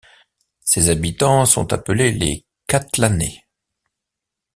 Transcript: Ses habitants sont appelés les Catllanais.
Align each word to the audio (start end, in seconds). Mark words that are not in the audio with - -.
Ses 0.61 0.89
habitants 0.89 1.45
sont 1.45 1.73
appelés 1.73 2.11
les 2.11 2.43
Catllanais. 2.65 3.45